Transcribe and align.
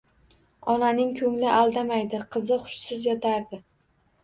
Onaning 0.75 1.11
ko`ngli 1.19 1.51
aldamaydi 1.59 2.23
qizi 2.37 2.59
hushsiz 2.65 3.07
yotardi 3.13 3.63